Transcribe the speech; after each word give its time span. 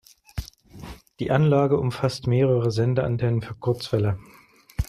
Die 1.19 1.29
Anlage 1.29 1.77
umfasst 1.77 2.25
mehrere 2.25 2.71
Sendeantennen 2.71 3.43
für 3.43 3.53
Kurzwelle. 3.53 4.17